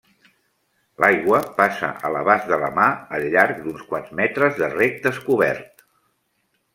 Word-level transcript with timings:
L'aigua 1.03 1.41
passa 1.59 1.89
a 2.07 2.09
l'abast 2.15 2.49
de 2.51 2.57
la 2.63 2.69
mà 2.79 2.85
al 3.17 3.25
llarg 3.35 3.59
d'uns 3.67 3.83
quants 3.91 4.09
metres 4.21 4.57
de 4.63 4.71
rec 4.73 4.97
descobert. 5.05 5.85